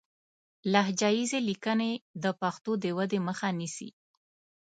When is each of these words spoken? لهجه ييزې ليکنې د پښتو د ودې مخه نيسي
لهجه 0.73 1.09
ييزې 1.17 1.39
ليکنې 1.47 1.91
د 2.23 2.25
پښتو 2.41 2.71
د 2.83 2.85
ودې 2.97 3.19
مخه 3.27 3.47
نيسي 3.59 3.89